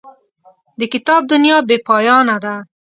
[0.79, 2.55] د کتاب دنیا بې پایانه ده.